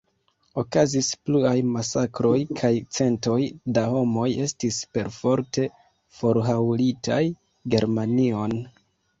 [0.59, 3.37] Okazis pluaj masakroj kaj centoj
[3.77, 5.69] da homoj estis perforte
[6.23, 7.23] forhaŭlitaj
[7.77, 8.61] Germanion.